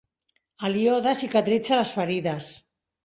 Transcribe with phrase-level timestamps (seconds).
[0.69, 2.49] El iode cicatritza les ferides.